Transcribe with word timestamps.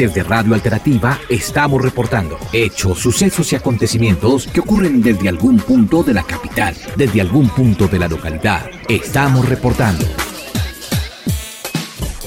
Desde 0.00 0.22
Radio 0.22 0.54
Alternativa 0.54 1.18
estamos 1.28 1.82
reportando 1.82 2.38
hechos, 2.54 3.00
sucesos 3.00 3.52
y 3.52 3.56
acontecimientos 3.56 4.46
que 4.46 4.60
ocurren 4.60 5.02
desde 5.02 5.28
algún 5.28 5.58
punto 5.58 6.02
de 6.02 6.14
la 6.14 6.22
capital, 6.22 6.74
desde 6.96 7.20
algún 7.20 7.50
punto 7.50 7.86
de 7.86 7.98
la 7.98 8.08
localidad. 8.08 8.62
Estamos 8.88 9.46
reportando. 9.46 10.06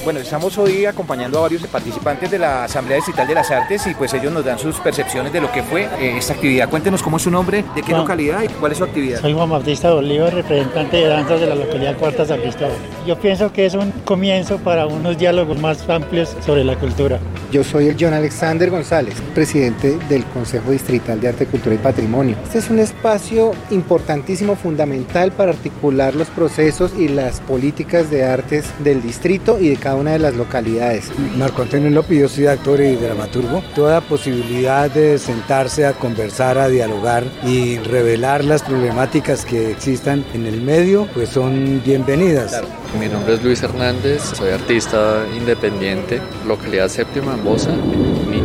Bueno, 0.04 0.20
estamos 0.20 0.58
hoy 0.58 0.84
acompañando 0.84 1.38
a 1.38 1.42
varios 1.42 1.66
participantes 1.66 2.30
de 2.30 2.38
la 2.38 2.64
Asamblea 2.64 2.96
Distrital 2.96 3.26
de 3.26 3.34
las 3.34 3.50
Artes 3.50 3.86
y 3.86 3.94
pues 3.94 4.12
ellos 4.12 4.30
nos 4.34 4.44
dan 4.44 4.58
sus 4.58 4.76
percepciones 4.76 5.32
de 5.32 5.40
lo 5.40 5.50
que 5.50 5.62
fue 5.62 5.84
eh, 5.98 6.18
esta 6.18 6.34
actividad. 6.34 6.68
Cuéntenos 6.68 7.02
cómo 7.02 7.16
es 7.16 7.22
su 7.22 7.30
nombre, 7.30 7.64
de 7.74 7.80
qué 7.80 7.92
Juan. 7.92 8.02
localidad 8.02 8.42
y 8.42 8.48
cuál 8.48 8.72
es 8.72 8.78
su 8.78 8.84
actividad. 8.84 9.22
Soy 9.22 9.32
Juan 9.32 9.48
Bautista 9.48 9.94
Bolívar, 9.94 10.34
representante 10.34 10.98
de 10.98 11.06
danzas 11.06 11.40
de 11.40 11.46
la 11.46 11.54
localidad 11.54 11.96
Cuarta 11.96 12.26
San 12.26 12.38
Cristóbal. 12.38 12.76
Yo 13.06 13.18
pienso 13.18 13.50
que 13.50 13.64
es 13.64 13.72
un 13.72 13.92
comienzo 14.04 14.58
para 14.58 14.86
unos 14.86 15.16
diálogos 15.16 15.58
más 15.58 15.88
amplios 15.88 16.36
sobre 16.44 16.64
la 16.64 16.76
cultura. 16.76 17.18
Yo 17.50 17.64
soy 17.64 17.88
el 17.88 17.96
John 17.98 18.12
Alexander 18.12 18.68
González, 18.68 19.14
presidente 19.34 19.96
del 20.10 20.24
Consejo 20.26 20.70
Distrital 20.70 21.18
de 21.20 21.28
Arte, 21.28 21.46
Cultura 21.46 21.76
y 21.76 21.78
Patrimonio. 21.78 22.36
Este 22.44 22.58
es 22.58 22.68
un 22.68 22.78
espacio 22.78 23.52
importantísimo, 23.70 24.54
fundamental 24.54 25.32
para 25.32 25.52
articular 25.52 26.14
los 26.14 26.28
procesos 26.28 26.92
y 26.98 27.08
las 27.08 27.40
políticas 27.40 28.10
de 28.10 28.24
artes 28.24 28.66
del 28.80 29.00
distrito 29.00 29.58
y 29.58 29.68
de 29.70 29.76
cada 29.76 29.93
una 29.94 30.12
de 30.12 30.18
las 30.18 30.34
localidades. 30.34 31.10
Marco 31.36 31.62
Antonio 31.62 31.90
López, 31.90 32.18
yo 32.18 32.28
soy 32.28 32.46
actor 32.46 32.80
y 32.80 32.94
dramaturgo. 32.96 33.62
Toda 33.74 34.00
posibilidad 34.00 34.90
de 34.90 35.18
sentarse 35.18 35.86
a 35.86 35.92
conversar, 35.92 36.58
a 36.58 36.68
dialogar 36.68 37.24
y 37.44 37.78
revelar 37.78 38.44
las 38.44 38.62
problemáticas 38.62 39.44
que 39.44 39.70
existan 39.70 40.24
en 40.34 40.46
el 40.46 40.60
medio, 40.60 41.06
pues 41.14 41.30
son 41.30 41.82
bienvenidas. 41.84 42.60
Mi 42.98 43.08
nombre 43.08 43.34
es 43.34 43.42
Luis 43.42 43.62
Hernández, 43.62 44.22
soy 44.22 44.50
artista 44.50 45.24
independiente, 45.36 46.20
localidad 46.46 46.88
séptima 46.88 47.34
en 47.34 47.44
Bosa. 47.44 47.70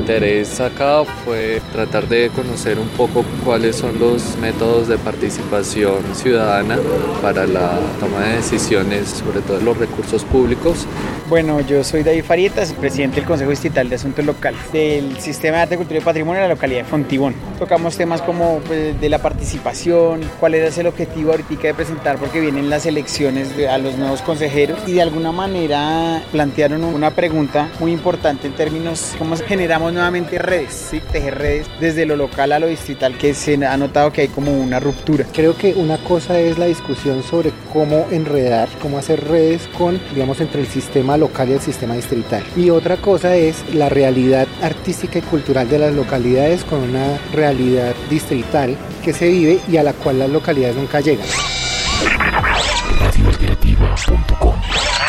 Interés 0.09 0.59
acá 0.59 1.03
fue 1.23 1.61
tratar 1.71 2.07
de 2.07 2.31
conocer 2.31 2.79
un 2.79 2.87
poco 2.87 3.23
cuáles 3.45 3.75
son 3.75 3.99
los 3.99 4.37
métodos 4.37 4.87
de 4.87 4.97
participación 4.97 5.97
ciudadana 6.15 6.79
para 7.21 7.45
la 7.45 7.77
toma 7.99 8.21
de 8.25 8.37
decisiones, 8.37 9.07
sobre 9.23 9.41
todo 9.41 9.59
los 9.59 9.77
recursos 9.77 10.23
públicos. 10.23 10.87
Bueno, 11.29 11.61
yo 11.61 11.83
soy 11.83 12.01
David 12.01 12.23
Farietas, 12.23 12.73
presidente 12.73 13.17
del 13.17 13.25
Consejo 13.25 13.51
Distrital 13.51 13.87
de 13.87 13.97
Asuntos 13.97 14.25
Locales 14.25 14.59
del 14.73 15.19
Sistema 15.19 15.57
de 15.57 15.63
Arte, 15.63 15.77
Cultura 15.77 15.99
y 15.99 16.03
Patrimonio 16.03 16.41
de 16.41 16.47
la 16.47 16.55
localidad 16.55 16.79
de 16.79 16.85
Fontibón. 16.85 17.35
Tocamos 17.59 17.95
temas 17.95 18.23
como 18.23 18.61
pues, 18.65 18.99
de 18.99 19.09
la 19.09 19.19
participación, 19.19 20.21
cuál 20.39 20.55
es 20.55 20.75
el 20.79 20.87
objetivo 20.87 21.33
ahorita 21.33 21.67
de 21.67 21.73
presentar, 21.75 22.17
porque 22.17 22.39
vienen 22.39 22.71
las 22.71 22.87
elecciones 22.87 23.55
de- 23.55 23.69
a 23.69 23.77
los 23.77 23.95
nuevos 23.95 24.23
consejeros 24.23 24.79
y 24.87 24.93
de 24.93 25.03
alguna 25.03 25.31
manera 25.31 26.23
plantearon 26.31 26.83
una 26.83 27.11
pregunta 27.11 27.69
muy 27.79 27.91
importante 27.91 28.47
en 28.47 28.53
términos 28.53 29.13
cómo 29.19 29.35
generamos 29.37 29.93
nuevamente 29.99 30.39
redes, 30.39 30.87
¿sí? 30.91 31.01
tejer 31.11 31.37
redes 31.37 31.67
desde 31.81 32.05
lo 32.05 32.15
local 32.15 32.53
a 32.53 32.59
lo 32.59 32.67
distrital, 32.67 33.17
que 33.17 33.33
se 33.33 33.55
ha 33.65 33.75
notado 33.75 34.13
que 34.13 34.21
hay 34.21 34.27
como 34.29 34.53
una 34.53 34.79
ruptura. 34.79 35.25
Creo 35.33 35.57
que 35.57 35.73
una 35.73 35.97
cosa 35.97 36.39
es 36.39 36.57
la 36.57 36.67
discusión 36.67 37.21
sobre 37.21 37.51
cómo 37.73 38.07
enredar, 38.09 38.69
cómo 38.81 38.97
hacer 38.97 39.27
redes 39.27 39.67
con, 39.77 39.99
digamos, 40.13 40.39
entre 40.39 40.61
el 40.61 40.67
sistema 40.67 41.17
local 41.17 41.49
y 41.49 41.53
el 41.53 41.59
sistema 41.59 41.95
distrital. 41.95 42.43
Y 42.55 42.69
otra 42.69 42.95
cosa 42.95 43.35
es 43.35 43.57
la 43.73 43.89
realidad 43.89 44.47
artística 44.61 45.19
y 45.19 45.21
cultural 45.21 45.67
de 45.69 45.79
las 45.79 45.93
localidades 45.93 46.63
con 46.63 46.79
una 46.79 47.17
realidad 47.33 47.93
distrital 48.09 48.77
que 49.03 49.11
se 49.11 49.27
vive 49.27 49.59
y 49.67 49.75
a 49.75 49.83
la 49.83 49.91
cual 49.91 50.19
las 50.19 50.29
localidades 50.29 50.77
nunca 50.77 51.01
llegan. 51.01 51.27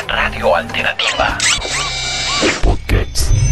Radio 0.09 0.57
Alternativa. 0.57 1.39
Podcast. 2.65 3.50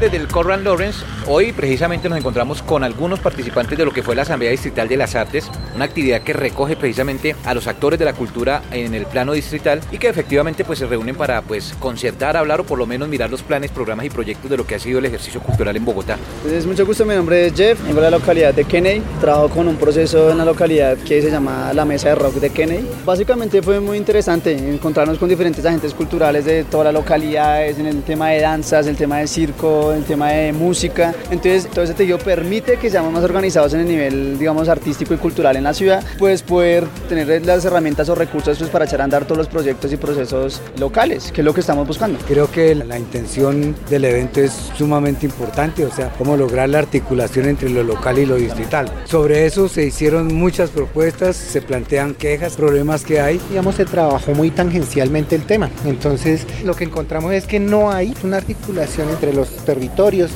Desde 0.00 0.16
el 0.16 0.28
Corran 0.28 0.62
Lawrence, 0.62 1.04
hoy 1.26 1.50
precisamente 1.50 2.08
nos 2.08 2.18
encontramos 2.18 2.62
con 2.62 2.84
algunos 2.84 3.18
participantes 3.18 3.76
de 3.76 3.84
lo 3.84 3.90
que 3.90 4.04
fue 4.04 4.14
la 4.14 4.22
Asamblea 4.22 4.52
Distrital 4.52 4.86
de 4.86 4.96
las 4.96 5.16
Artes, 5.16 5.50
una 5.74 5.86
actividad 5.86 6.22
que 6.22 6.32
recoge 6.32 6.76
precisamente 6.76 7.34
a 7.44 7.52
los 7.52 7.66
actores 7.66 7.98
de 7.98 8.04
la 8.04 8.12
cultura 8.12 8.62
en 8.70 8.94
el 8.94 9.06
plano 9.06 9.32
distrital 9.32 9.80
y 9.90 9.98
que 9.98 10.08
efectivamente 10.08 10.64
pues 10.64 10.78
se 10.78 10.86
reúnen 10.86 11.16
para 11.16 11.42
pues 11.42 11.74
concertar, 11.80 12.36
hablar 12.36 12.60
o 12.60 12.64
por 12.64 12.78
lo 12.78 12.86
menos 12.86 13.08
mirar 13.08 13.28
los 13.28 13.42
planes, 13.42 13.72
programas 13.72 14.06
y 14.06 14.10
proyectos 14.10 14.48
de 14.48 14.56
lo 14.56 14.64
que 14.64 14.76
ha 14.76 14.78
sido 14.78 15.00
el 15.00 15.06
ejercicio 15.06 15.40
cultural 15.40 15.76
en 15.76 15.84
Bogotá. 15.84 16.16
Entonces, 16.36 16.64
mucho 16.64 16.86
gusto, 16.86 17.04
mi 17.04 17.16
nombre 17.16 17.46
es 17.46 17.54
Jeff, 17.54 17.82
vengo 17.82 18.00
de 18.00 18.08
la 18.08 18.18
localidad 18.18 18.54
de 18.54 18.64
Kennedy, 18.66 19.02
trabajo 19.20 19.48
con 19.48 19.66
un 19.66 19.74
proceso 19.74 20.30
en 20.30 20.38
la 20.38 20.44
localidad 20.44 20.96
que 20.98 21.20
se 21.20 21.28
llama 21.28 21.72
la 21.74 21.84
Mesa 21.84 22.10
de 22.10 22.14
Rock 22.14 22.34
de 22.34 22.50
Kennedy. 22.50 22.86
Básicamente 23.04 23.62
fue 23.62 23.80
muy 23.80 23.96
interesante 23.96 24.52
encontrarnos 24.52 25.18
con 25.18 25.28
diferentes 25.28 25.66
agentes 25.66 25.92
culturales 25.92 26.44
de 26.44 26.62
todas 26.62 26.84
las 26.84 26.94
localidades, 26.94 27.80
en 27.80 27.86
el 27.86 28.04
tema 28.04 28.28
de 28.28 28.42
danzas, 28.42 28.86
el 28.86 28.94
tema 28.94 29.18
de 29.18 29.26
circo, 29.26 29.87
el 29.94 30.04
tema 30.04 30.30
de 30.30 30.52
música. 30.52 31.14
Entonces, 31.30 31.68
todo 31.68 31.84
ese 31.84 31.94
tejido 31.94 32.18
permite 32.18 32.76
que 32.76 32.90
seamos 32.90 33.12
más 33.12 33.24
organizados 33.24 33.74
en 33.74 33.80
el 33.80 33.88
nivel, 33.88 34.38
digamos, 34.38 34.68
artístico 34.68 35.14
y 35.14 35.16
cultural 35.16 35.56
en 35.56 35.64
la 35.64 35.74
ciudad, 35.74 36.04
pues 36.18 36.42
poder 36.42 36.86
tener 37.08 37.44
las 37.44 37.64
herramientas 37.64 38.08
o 38.08 38.14
recursos 38.14 38.58
pues, 38.58 38.70
para 38.70 38.84
echar 38.84 39.00
a 39.00 39.04
andar 39.04 39.24
todos 39.24 39.38
los 39.38 39.48
proyectos 39.48 39.92
y 39.92 39.96
procesos 39.96 40.60
locales, 40.78 41.32
que 41.32 41.40
es 41.40 41.44
lo 41.44 41.54
que 41.54 41.60
estamos 41.60 41.86
buscando. 41.86 42.18
Creo 42.26 42.50
que 42.50 42.74
la 42.74 42.98
intención 42.98 43.74
del 43.88 44.04
evento 44.04 44.40
es 44.40 44.52
sumamente 44.76 45.26
importante, 45.26 45.84
o 45.84 45.92
sea, 45.92 46.12
cómo 46.16 46.36
lograr 46.36 46.68
la 46.68 46.78
articulación 46.78 47.46
entre 47.46 47.70
lo 47.70 47.82
local 47.82 48.18
y 48.18 48.26
lo 48.26 48.36
distrital. 48.36 48.90
Sobre 49.04 49.46
eso 49.46 49.68
se 49.68 49.84
hicieron 49.86 50.34
muchas 50.34 50.70
propuestas, 50.70 51.36
se 51.36 51.62
plantean 51.62 52.14
quejas, 52.14 52.56
problemas 52.56 53.04
que 53.04 53.20
hay. 53.20 53.40
Digamos, 53.48 53.76
se 53.76 53.84
trabajó 53.84 54.32
muy 54.32 54.50
tangencialmente 54.50 55.34
el 55.34 55.44
tema. 55.44 55.70
Entonces, 55.84 56.46
lo 56.64 56.74
que 56.74 56.84
encontramos 56.84 57.32
es 57.32 57.46
que 57.46 57.58
no 57.58 57.90
hay 57.90 58.14
una 58.22 58.38
articulación 58.38 59.08
entre 59.10 59.32
los 59.32 59.48
territorios 59.48 59.77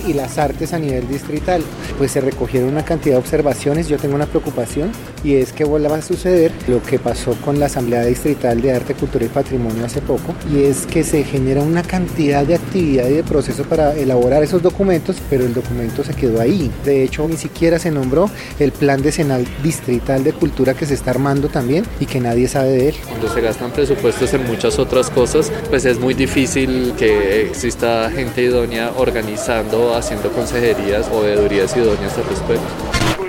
y 0.06 0.12
las 0.12 0.38
artes 0.38 0.72
a 0.72 0.78
nivel 0.78 1.08
distrital. 1.08 1.62
Pues 1.98 2.12
se 2.12 2.20
recogieron 2.20 2.70
una 2.70 2.84
cantidad 2.84 3.14
de 3.14 3.20
observaciones. 3.20 3.88
Yo 3.88 3.98
tengo 3.98 4.14
una 4.14 4.26
preocupación 4.26 4.92
y 5.24 5.34
es 5.34 5.52
que 5.52 5.64
vuelva 5.64 5.96
a 5.96 6.02
suceder 6.02 6.52
lo 6.68 6.82
que 6.82 6.98
pasó 6.98 7.32
con 7.44 7.58
la 7.58 7.66
Asamblea 7.66 8.04
Distrital 8.04 8.60
de 8.60 8.72
Arte, 8.72 8.94
Cultura 8.94 9.24
y 9.24 9.28
Patrimonio 9.28 9.84
hace 9.84 10.00
poco. 10.00 10.34
Y 10.52 10.64
es 10.64 10.86
que 10.86 11.04
se 11.04 11.24
genera 11.24 11.62
una 11.62 11.82
cantidad 11.82 12.44
de 12.44 12.54
actividad 12.54 13.08
y 13.08 13.14
de 13.14 13.24
proceso 13.24 13.64
para 13.64 13.94
elaborar 13.94 14.42
esos 14.42 14.62
documentos, 14.62 15.16
pero 15.30 15.44
el 15.44 15.54
documento 15.54 16.04
se 16.04 16.14
quedó 16.14 16.40
ahí. 16.40 16.70
De 16.84 17.02
hecho, 17.04 17.26
ni 17.28 17.36
siquiera 17.36 17.78
se 17.78 17.90
nombró 17.90 18.30
el 18.58 18.72
plan 18.72 19.02
decenal 19.02 19.46
distrital 19.62 20.24
de 20.24 20.32
cultura 20.32 20.74
que 20.74 20.86
se 20.86 20.94
está 20.94 21.10
armando 21.10 21.48
también 21.48 21.84
y 22.00 22.06
que 22.06 22.20
nadie 22.20 22.48
sabe 22.48 22.70
de 22.70 22.88
él. 22.90 22.94
Cuando 23.08 23.28
se 23.32 23.40
gastan 23.40 23.72
presupuestos 23.72 24.32
en 24.34 24.46
muchas 24.46 24.78
otras 24.78 25.10
cosas, 25.10 25.52
pues 25.68 25.84
es 25.84 25.98
muy 25.98 26.14
difícil 26.14 26.94
que 26.98 27.42
exista 27.42 28.10
gente 28.10 28.42
idónea 28.42 28.92
organizando, 29.32 29.96
haciendo 29.96 30.30
consejerías 30.30 31.08
o 31.10 31.22
veedurías 31.22 31.74
idóneas 31.76 32.16
al 32.18 32.24
respecto. 32.24 32.66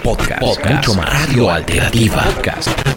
Podcast. 0.04 0.66
Mucho 0.66 0.94
más. 0.96 1.28
Radio 1.28 1.50
Alternativa. 1.50 2.24
Podcast. 2.36 2.93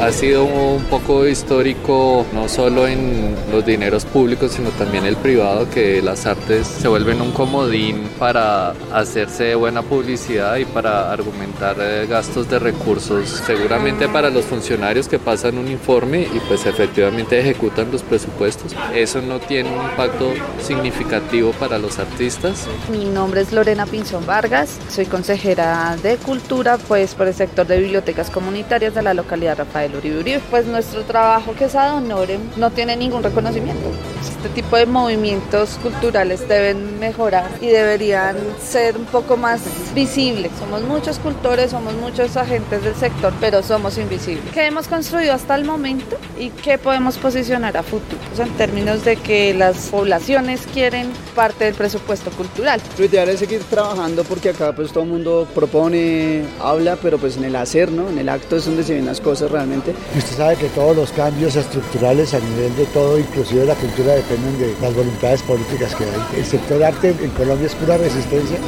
Ha 0.00 0.12
sido 0.12 0.44
un 0.44 0.84
poco 0.84 1.26
histórico, 1.26 2.26
no 2.34 2.50
solo 2.50 2.86
en 2.86 3.34
los 3.50 3.64
dineros 3.64 4.04
públicos, 4.04 4.52
sino 4.52 4.68
también 4.70 5.06
el 5.06 5.16
privado, 5.16 5.68
que 5.70 6.02
las 6.02 6.26
artes 6.26 6.66
se 6.66 6.86
vuelven 6.86 7.22
un 7.22 7.32
comodín 7.32 8.06
para 8.18 8.74
hacerse 8.92 9.54
buena 9.54 9.80
publicidad 9.80 10.56
y 10.56 10.66
para 10.66 11.10
argumentar 11.10 11.76
eh, 11.80 12.06
gastos 12.06 12.48
de 12.50 12.58
recursos, 12.58 13.26
seguramente 13.46 14.06
para 14.06 14.28
los 14.28 14.44
funcionarios 14.44 15.08
que 15.08 15.18
pasan 15.18 15.56
un 15.56 15.68
informe 15.68 16.22
y 16.22 16.40
pues 16.46 16.66
efectivamente 16.66 17.40
ejecutan 17.40 17.90
los 17.90 18.02
presupuestos. 18.02 18.76
Eso 18.94 19.22
no 19.22 19.38
tiene 19.40 19.70
un 19.70 19.82
impacto 19.82 20.34
significativo 20.60 21.52
para 21.52 21.78
los 21.78 21.98
artistas. 21.98 22.68
Mi 22.92 23.06
nombre 23.06 23.40
es 23.40 23.50
Lorena 23.50 23.86
Pinzón 23.86 24.26
Vargas, 24.26 24.78
soy 24.90 25.06
consejera 25.06 25.96
de 26.02 26.18
Cultura 26.18 26.76
pues 26.76 27.14
por 27.14 27.28
el 27.28 27.34
sector 27.34 27.66
de 27.66 27.78
bibliotecas 27.78 28.28
comunitarias 28.28 28.94
de 28.94 29.02
la 29.02 29.14
localidad 29.14 29.56
Rafael 29.56 29.85
Uribe 29.94 30.18
Uribe. 30.20 30.40
Pues 30.50 30.66
nuestro 30.66 31.02
trabajo 31.02 31.54
que 31.54 31.66
es 31.66 31.74
ad 31.74 31.96
honorem 31.96 32.40
no 32.56 32.70
tiene 32.70 32.96
ningún 32.96 33.22
reconocimiento. 33.22 33.88
Este 34.20 34.48
tipo 34.48 34.76
de 34.76 34.86
movimientos 34.86 35.78
culturales 35.82 36.48
deben 36.48 36.98
mejorar 36.98 37.50
y 37.60 37.66
deberían 37.66 38.36
ser 38.62 38.96
un 38.96 39.04
poco 39.04 39.36
más 39.36 39.62
visibles. 39.94 40.50
Somos 40.58 40.82
muchos 40.82 41.18
cultores, 41.18 41.70
somos 41.70 41.94
muchos 41.94 42.36
agentes 42.36 42.82
del 42.82 42.94
sector, 42.94 43.32
pero 43.40 43.62
somos 43.62 43.98
invisibles. 43.98 44.44
¿Qué 44.52 44.66
hemos 44.66 44.88
construido 44.88 45.34
hasta 45.34 45.54
el 45.54 45.64
momento 45.64 46.16
y 46.38 46.50
qué 46.50 46.78
podemos 46.78 47.18
posicionar 47.18 47.76
a 47.76 47.82
futuro? 47.82 48.20
Sea, 48.34 48.46
en 48.46 48.52
términos 48.52 49.04
de 49.04 49.16
que 49.16 49.54
las 49.54 49.88
poblaciones 49.88 50.62
quieren 50.72 51.10
parte 51.34 51.64
del 51.64 51.74
presupuesto 51.74 52.30
cultural. 52.30 52.80
Lo 52.98 53.04
ideal 53.04 53.28
es 53.28 53.40
seguir 53.40 53.62
trabajando 53.64 54.24
porque 54.24 54.50
acá 54.50 54.72
pues 54.74 54.92
todo 54.92 55.04
el 55.04 55.10
mundo 55.10 55.46
propone, 55.54 56.44
habla, 56.60 56.96
pero 56.96 57.18
pues 57.18 57.36
en 57.36 57.44
el 57.44 57.56
hacer, 57.56 57.90
¿no? 57.90 58.08
En 58.08 58.18
el 58.18 58.28
acto 58.28 58.56
es 58.56 58.64
donde 58.64 58.84
se 58.84 58.94
ven 58.94 59.06
las 59.06 59.20
cosas 59.20 59.50
realmente. 59.50 59.75
Usted 59.78 60.36
sabe 60.36 60.56
que 60.56 60.68
todos 60.68 60.96
los 60.96 61.12
cambios 61.12 61.56
estructurales 61.56 62.34
a 62.34 62.40
nivel 62.40 62.74
de 62.76 62.84
todo, 62.86 63.18
inclusive 63.18 63.60
de 63.60 63.66
la 63.66 63.74
cultura, 63.74 64.14
dependen 64.14 64.58
de 64.58 64.74
las 64.80 64.94
voluntades 64.94 65.42
políticas 65.42 65.94
que 65.94 66.04
hay. 66.04 66.38
El 66.38 66.44
sector 66.44 66.82
arte 66.82 67.14
en 67.20 67.30
Colombia 67.30 67.66
es 67.66 67.74
pura 67.74 67.96
resistencia. 67.96 68.58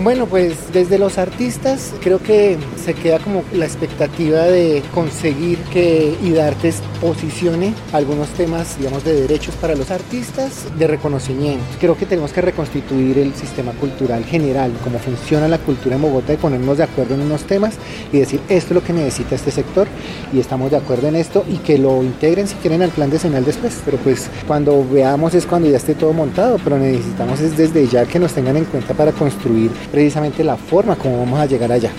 Bueno, 0.00 0.26
pues 0.26 0.56
desde 0.72 0.98
los 0.98 1.16
artistas 1.16 1.92
creo 2.02 2.20
que 2.20 2.58
se 2.82 2.94
queda 2.94 3.18
como 3.18 3.42
la 3.52 3.64
expectativa 3.64 4.42
de 4.42 4.82
conseguir 4.92 5.58
que 5.72 6.16
IDARTES 6.22 6.82
posicione 7.00 7.74
algunos 7.92 8.28
temas, 8.30 8.76
digamos, 8.78 9.04
de 9.04 9.14
derechos 9.14 9.54
para 9.56 9.74
los 9.74 9.90
artistas, 9.90 10.66
de 10.76 10.86
reconocimiento. 10.86 11.64
Creo 11.80 11.96
que 11.96 12.06
tenemos 12.06 12.32
que 12.32 12.40
reconstituir 12.40 13.18
el 13.18 13.34
sistema 13.34 13.72
cultural 13.72 14.24
general, 14.24 14.72
cómo 14.82 14.98
funciona 14.98 15.48
la 15.48 15.58
cultura 15.58 15.96
en 15.96 16.02
Bogotá 16.02 16.32
y 16.32 16.36
ponernos 16.36 16.78
de 16.78 16.84
acuerdo 16.84 17.14
en 17.14 17.22
unos 17.22 17.44
temas 17.44 17.74
y 18.12 18.18
decir 18.18 18.40
esto 18.48 18.70
es 18.70 18.74
lo 18.74 18.82
que 18.82 18.92
necesita 18.92 19.34
este 19.34 19.50
sector 19.50 19.86
y 20.32 20.40
estamos 20.40 20.70
de 20.70 20.76
acuerdo 20.76 21.08
en 21.08 21.16
esto 21.16 21.44
y 21.48 21.58
que 21.58 21.78
lo 21.78 22.02
integren 22.02 22.48
si 22.48 22.54
quieren 22.56 22.82
al 22.82 22.90
plan 22.90 23.10
decenal 23.10 23.44
después. 23.44 23.80
Pero 23.84 23.98
pues 23.98 24.28
cuando 24.46 24.84
veamos 24.88 25.34
es 25.34 25.46
cuando 25.46 25.70
ya 25.70 25.76
esté 25.76 25.94
todo 25.94 26.12
montado, 26.12 26.58
pero 26.62 26.78
necesitamos 26.78 27.40
es 27.40 27.56
desde 27.56 27.86
ya 27.86 28.06
que 28.06 28.18
nos 28.18 28.32
tengan 28.32 28.56
en 28.56 28.64
cuenta 28.64 28.94
para 28.94 29.12
construir 29.12 29.70
precisamente 29.90 30.42
la 30.42 30.56
forma 30.56 30.96
como 30.96 31.18
vamos 31.18 31.38
a 31.38 31.46
llegar 31.46 31.70
allá. 31.70 31.90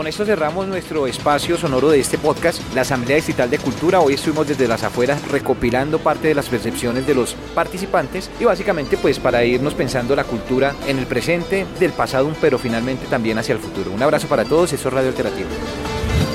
Con 0.00 0.06
esto 0.06 0.24
cerramos 0.24 0.66
nuestro 0.66 1.06
espacio 1.06 1.58
sonoro 1.58 1.90
de 1.90 2.00
este 2.00 2.16
podcast, 2.16 2.62
la 2.74 2.80
Asamblea 2.80 3.16
Distrital 3.16 3.50
de 3.50 3.58
Cultura. 3.58 4.00
Hoy 4.00 4.14
estuvimos 4.14 4.48
desde 4.48 4.66
las 4.66 4.82
afueras 4.82 5.20
recopilando 5.28 5.98
parte 5.98 6.28
de 6.28 6.34
las 6.34 6.48
percepciones 6.48 7.06
de 7.06 7.14
los 7.14 7.34
participantes 7.54 8.30
y 8.40 8.44
básicamente 8.44 8.96
pues 8.96 9.18
para 9.18 9.44
irnos 9.44 9.74
pensando 9.74 10.16
la 10.16 10.24
cultura 10.24 10.74
en 10.86 10.98
el 10.98 11.04
presente, 11.04 11.66
del 11.78 11.92
pasado, 11.92 12.32
pero 12.40 12.58
finalmente 12.58 13.08
también 13.08 13.36
hacia 13.36 13.52
el 13.52 13.58
futuro. 13.58 13.92
Un 13.92 14.02
abrazo 14.02 14.26
para 14.26 14.46
todos, 14.46 14.72
eso 14.72 14.88
es 14.88 14.94
Radio 14.94 15.10
Alternativa. 15.10 15.50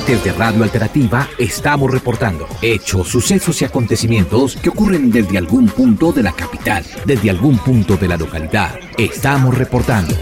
Desde 0.06 0.32
Radio 0.34 0.62
Alternativa 0.62 1.28
estamos 1.40 1.90
reportando 1.90 2.48
hechos, 2.62 3.08
sucesos 3.08 3.60
y 3.64 3.66
acontecimientos 3.66 4.58
que 4.58 4.70
ocurren 4.70 5.10
desde 5.10 5.40
algún 5.40 5.66
punto 5.70 6.12
de 6.12 6.22
la 6.22 6.34
capital, 6.34 6.86
desde 7.04 7.32
algún 7.32 7.58
punto 7.58 7.98
de 7.98 8.10
la 8.10 8.18
localidad. 8.18 8.76
Estamos 8.96 9.58
reportando. 9.58 10.14